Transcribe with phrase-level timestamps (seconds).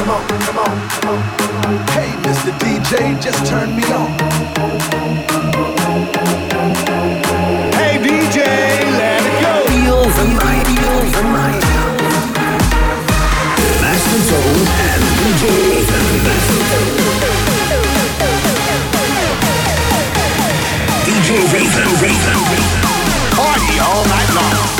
[0.00, 1.20] come on, come on, come on.
[1.92, 2.52] Hey, Mr.
[2.58, 4.08] DJ, just turn me on.
[7.76, 8.38] Hey, DJ,
[9.00, 9.52] let it go.
[9.68, 11.64] Feel the night, feel the night.
[13.82, 15.44] Master Zone and DJ
[15.76, 16.06] Ethan.
[21.04, 21.30] DJ
[21.60, 22.38] Ethan, Ethan.
[23.36, 24.79] Party all night long.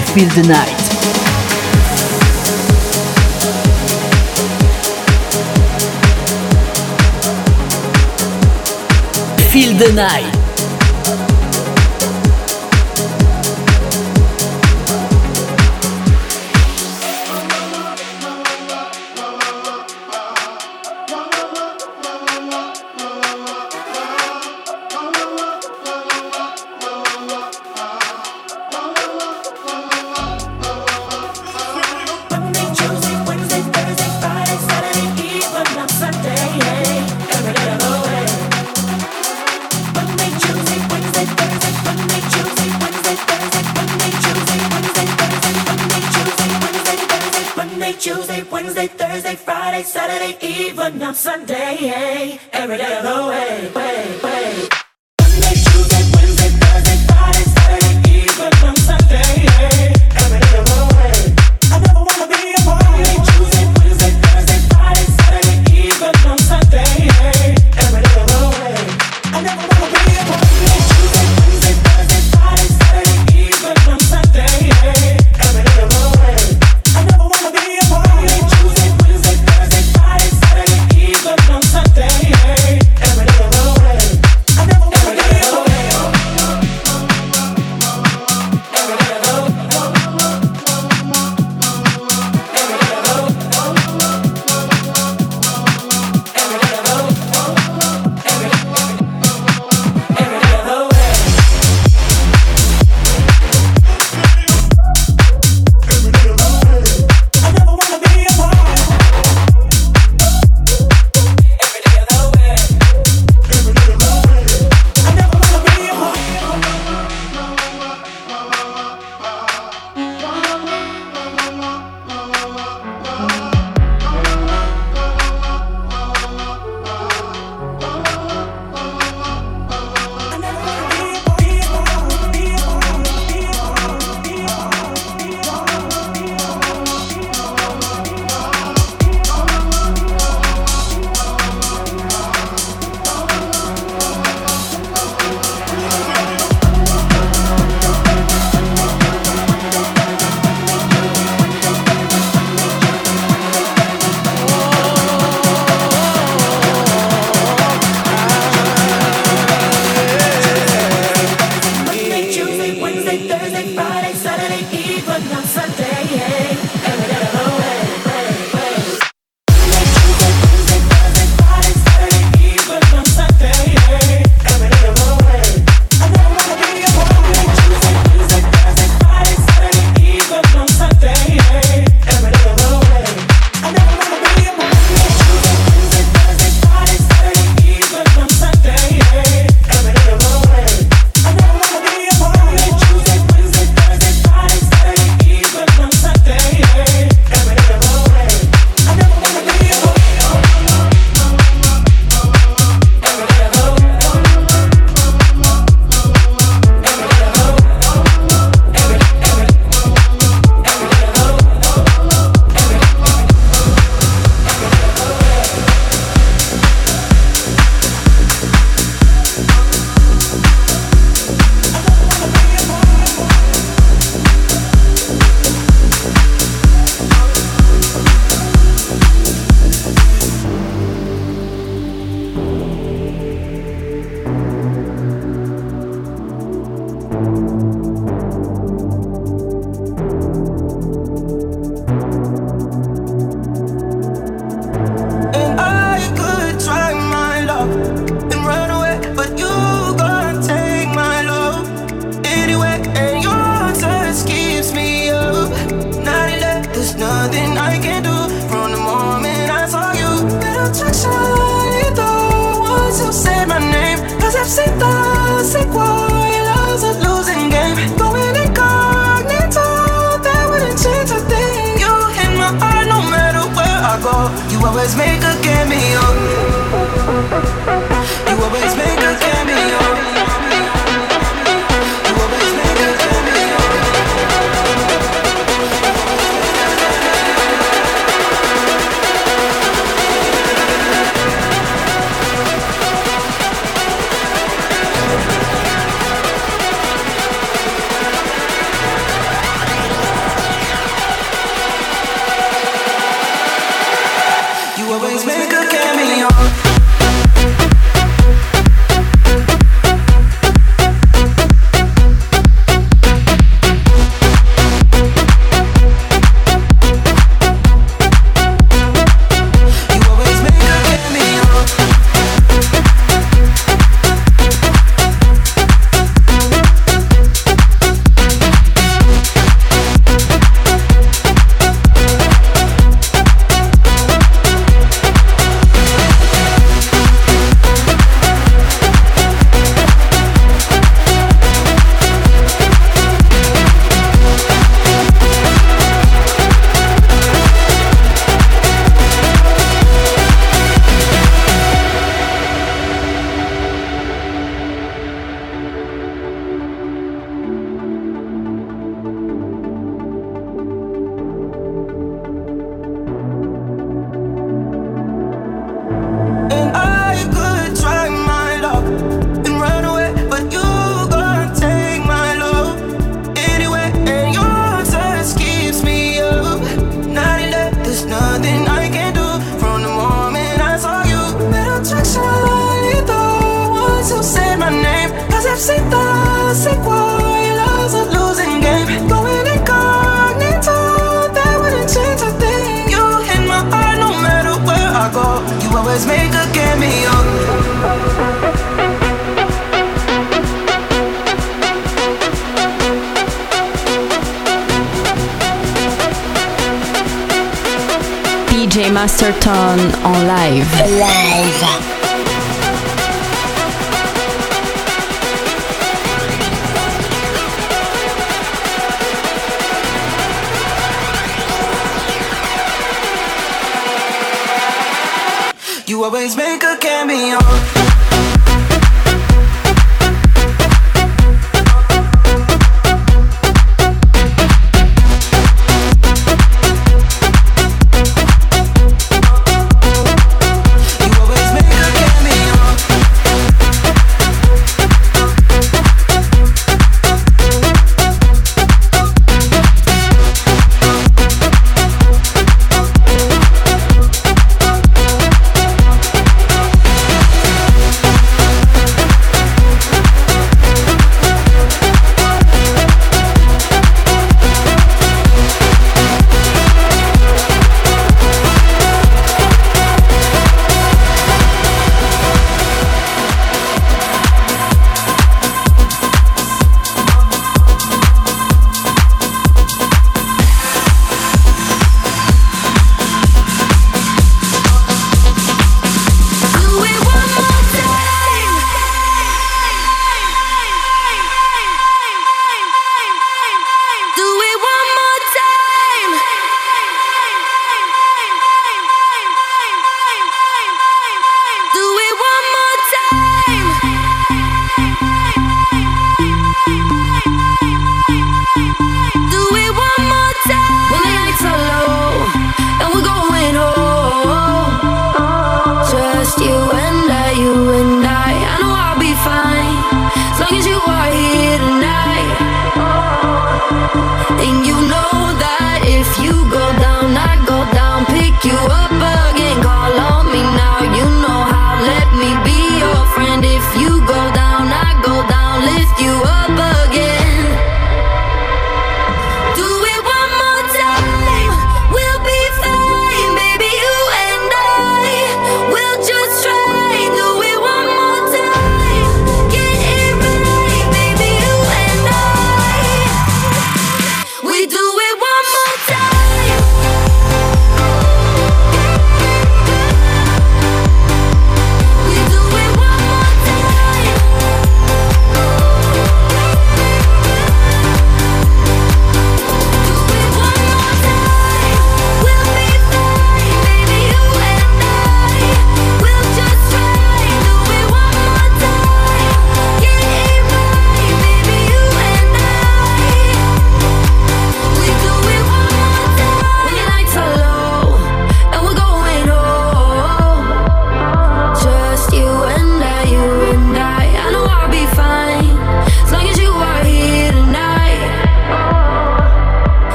[0.00, 0.80] Feel the Night.
[9.52, 10.43] Feel the Night.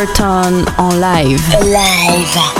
[0.00, 1.36] DJ Masterton en.
[1.60, 2.59] Live.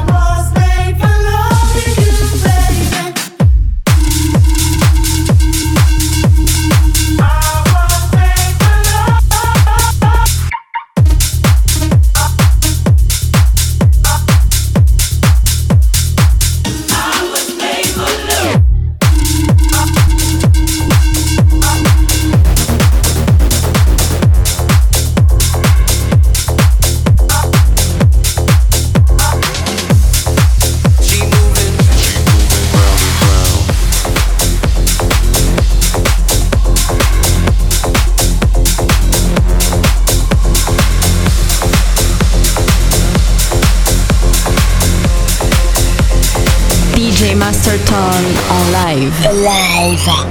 [47.91, 49.29] Masterton en live.
[49.33, 50.30] Live.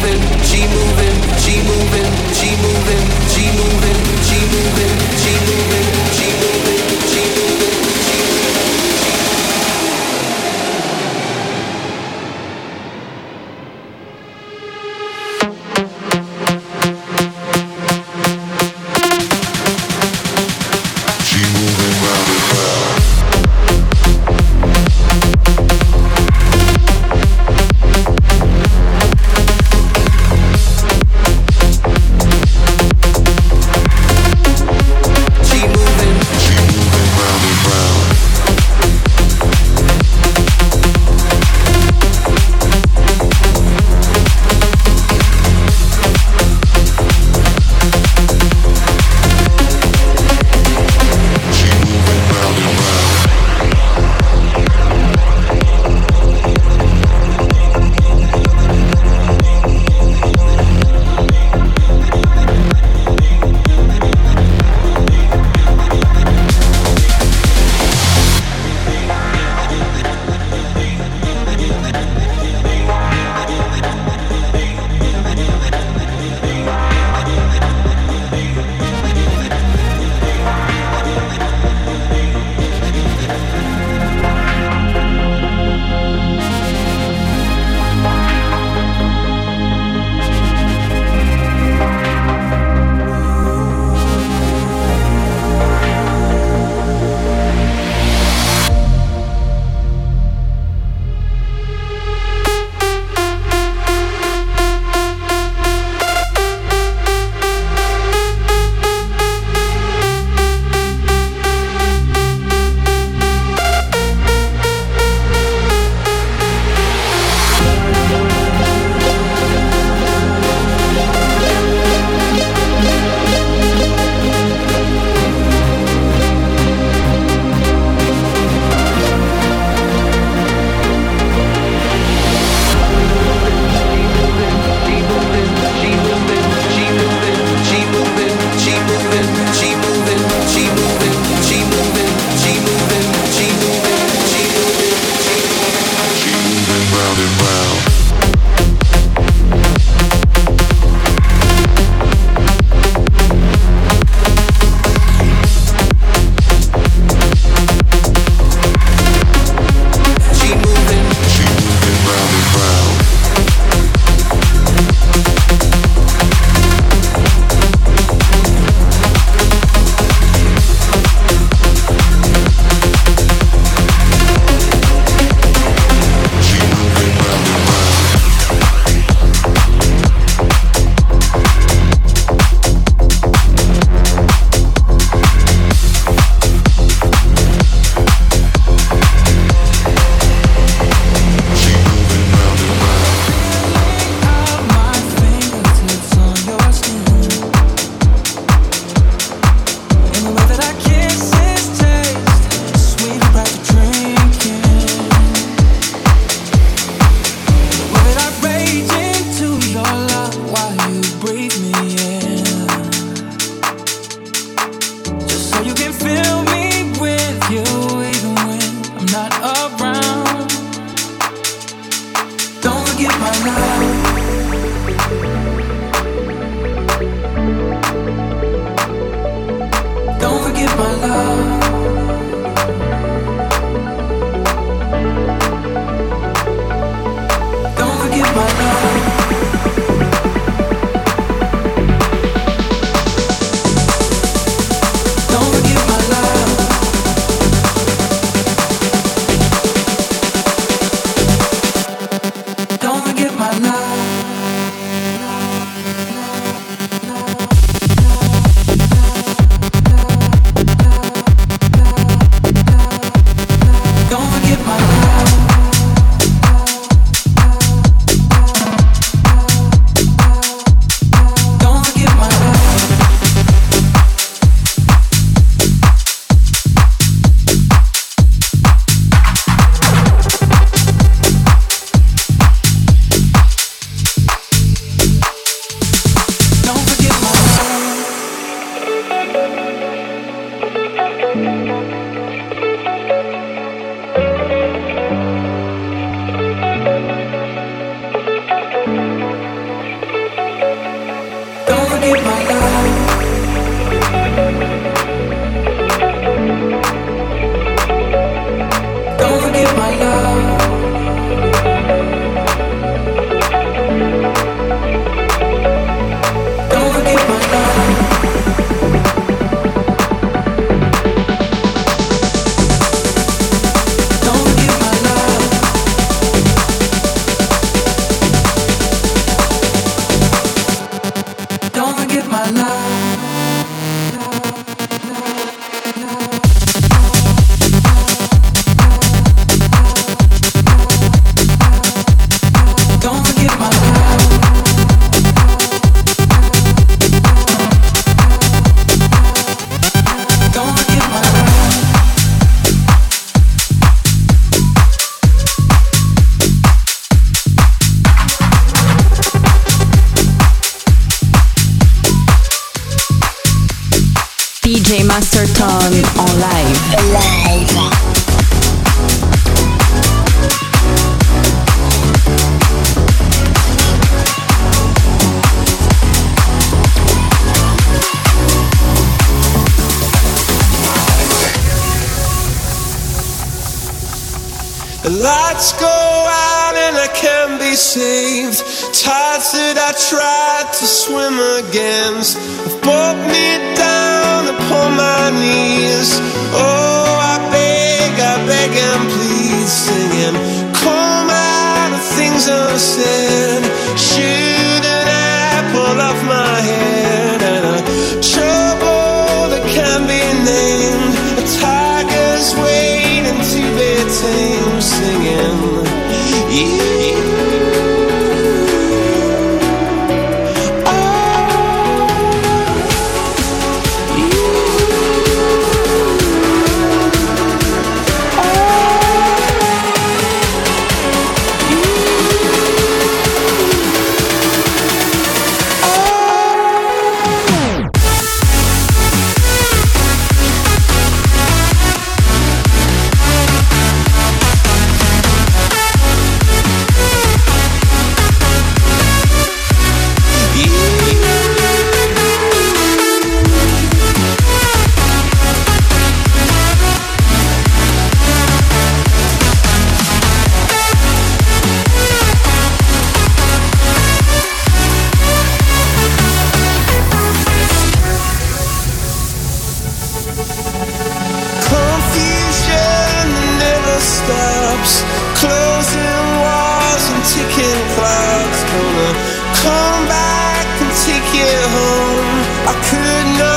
[0.00, 0.37] moving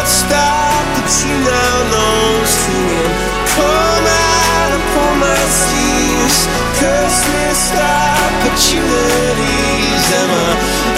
[0.08, 0.86] stop
[1.92, 3.06] now.
[3.56, 4.72] Come out
[5.20, 5.42] my
[6.80, 8.82] curse this stop, but you
[9.40, 10.10] ease.
[10.22, 10.91] Am I?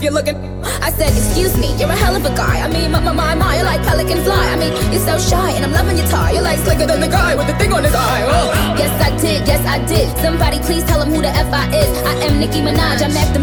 [0.00, 0.40] If you're looking.
[0.80, 2.64] I said, excuse me, you're a hell of a guy.
[2.64, 4.48] I mean, my, my, my, my, you're like pelican fly.
[4.48, 6.32] I mean, you're so shy, and I'm loving your tie.
[6.32, 8.24] You're like slicker than the guy with the thing on his eye.
[8.24, 8.48] Oh.
[8.80, 10.08] Yes, I did, yes, I did.
[10.24, 11.92] Somebody please tell him who the F I is.
[12.08, 13.39] I am Nicki Minaj, I mapped them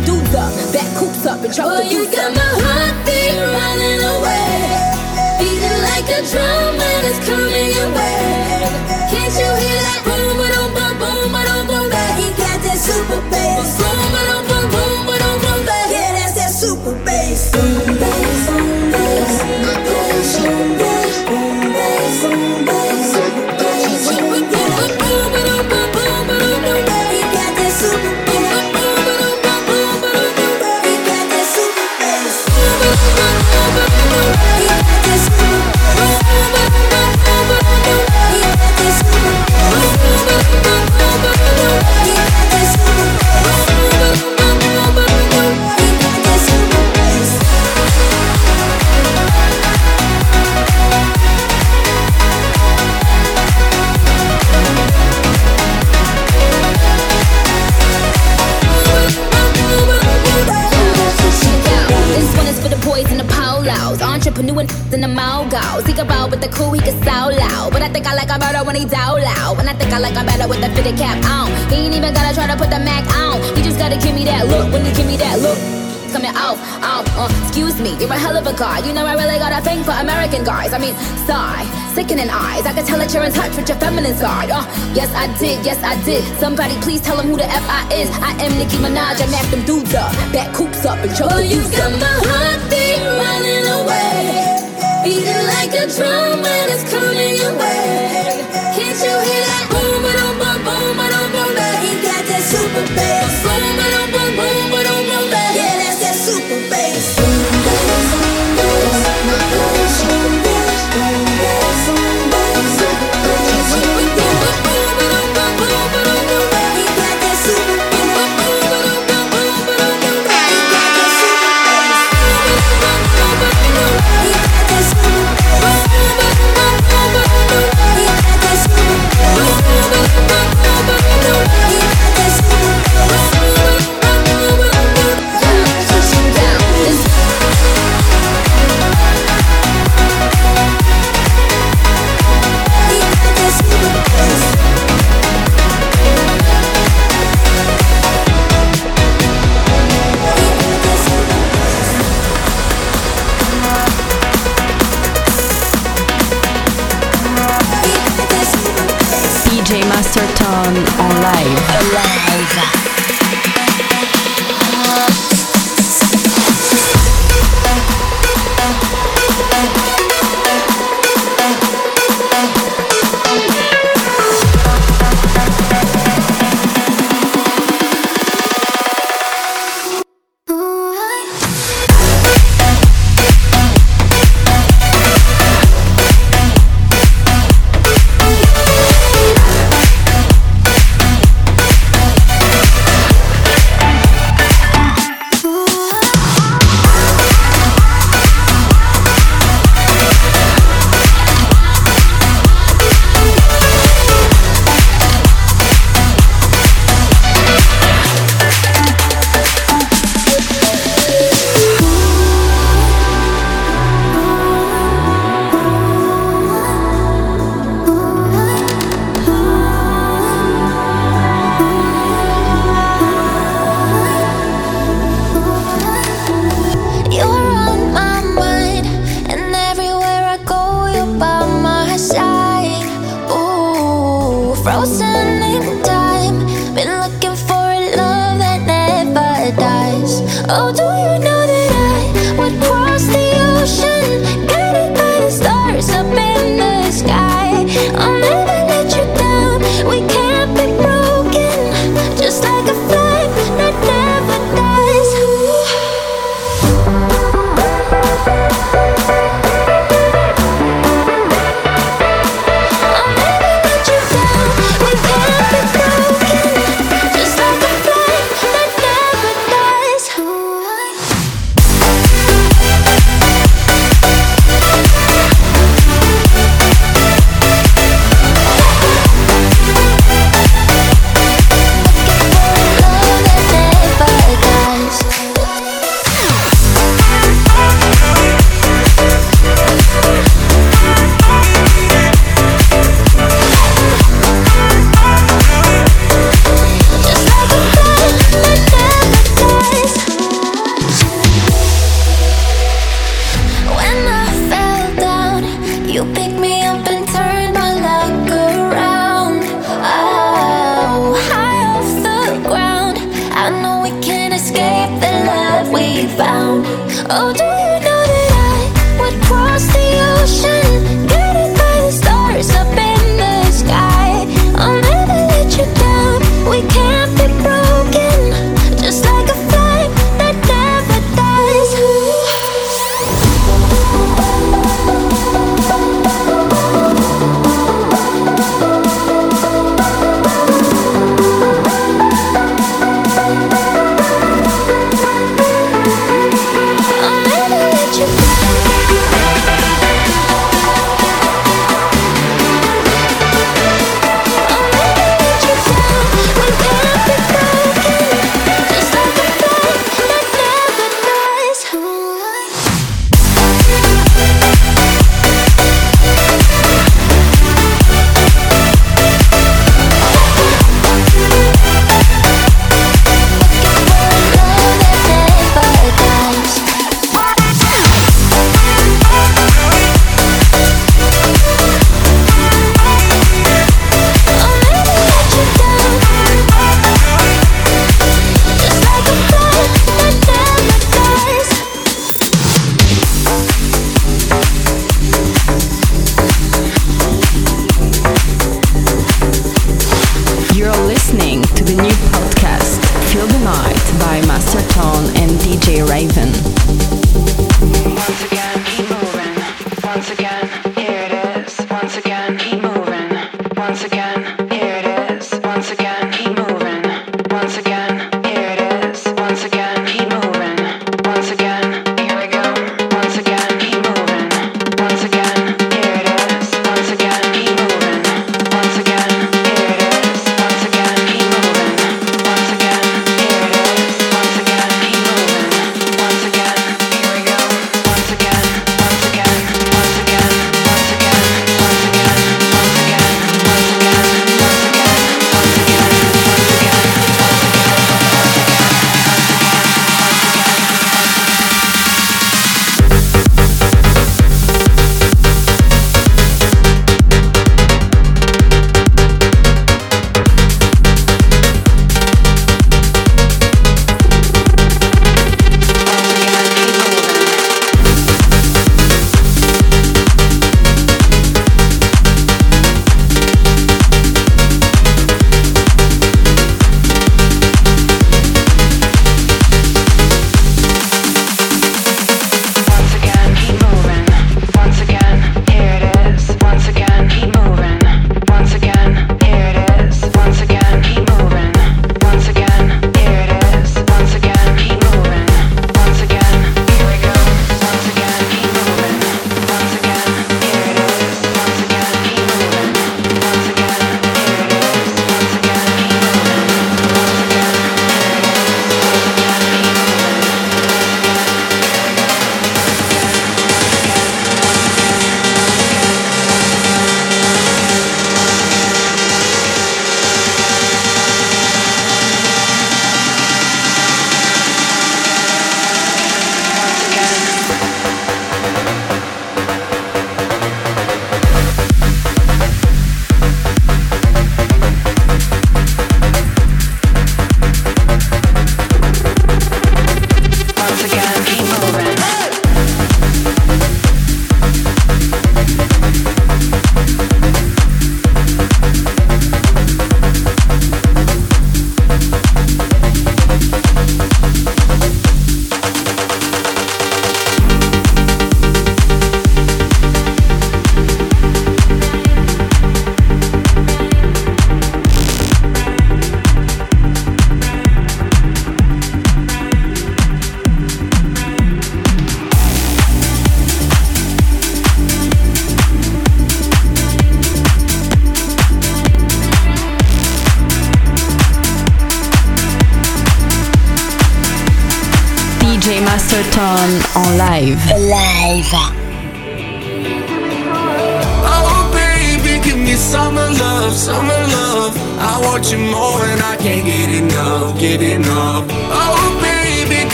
[83.68, 84.50] with your feminine side.
[84.50, 84.64] Uh,
[84.94, 86.24] yes I did, yes I did.
[86.40, 88.10] Somebody please tell him who the F I is.
[88.22, 89.20] I am Nicki Minaj.
[89.20, 92.08] I mapped them dudes up, back coops up and choke Oh, the you got my
[92.08, 94.64] heartbeat running away.
[95.04, 98.46] Beating like a drum and it's coming your way.
[98.76, 99.66] Can't you hear that?
[99.72, 101.76] Boom, boom, boom, boom, boom, boom, boom.
[101.84, 103.08] He got that super bass.
[103.08, 103.17] Boom,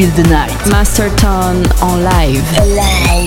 [0.00, 0.50] feel the night.
[0.70, 2.58] Master Masterton on live.
[2.58, 3.19] Alive.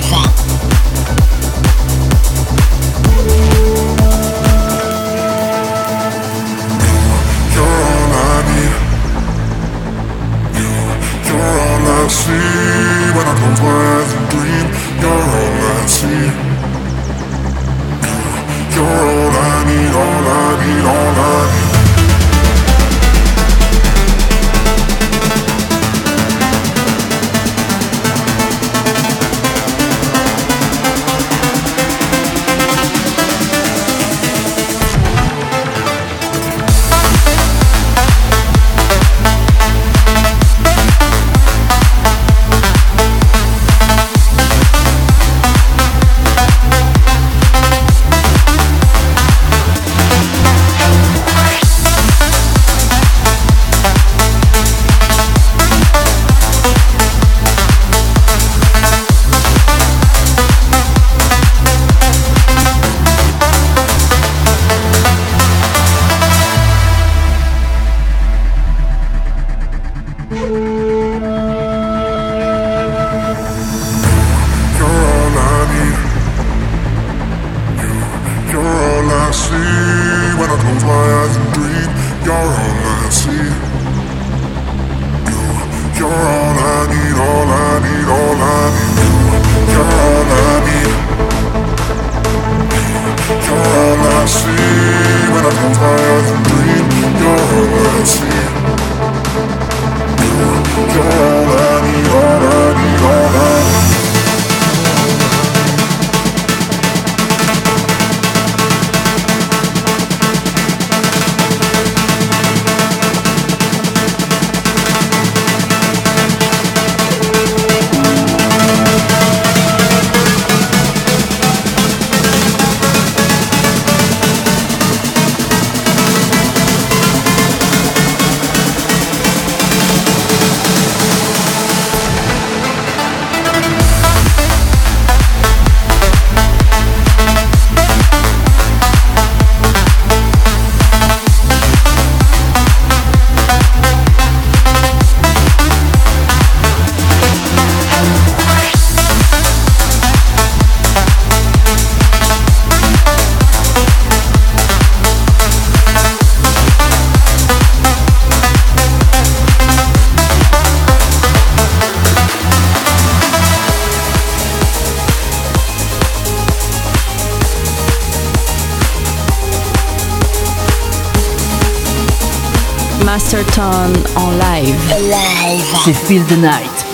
[175.84, 176.93] DJ Feel the Night.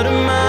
[0.00, 0.39] out of my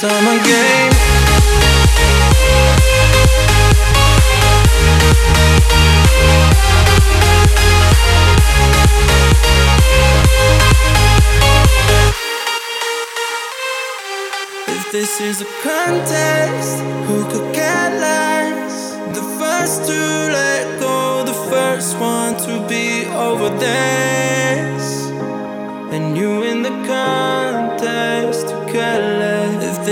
[0.00, 0.92] summer game.
[14.68, 18.94] If this is a contest, who could get last?
[19.16, 19.98] The first to
[20.38, 24.27] let go, the first one to be over there.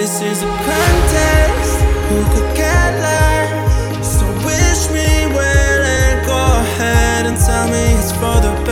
[0.06, 1.80] This is a contest.
[2.08, 4.18] Who could care less?
[4.18, 8.65] So wish me well and go ahead and tell me it's for the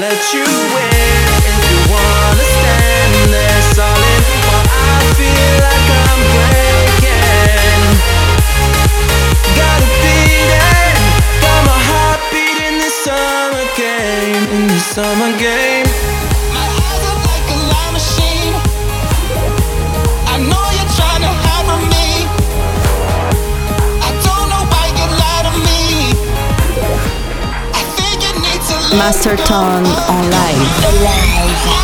[0.00, 1.23] let you win
[29.04, 31.83] need to Master Tone en live.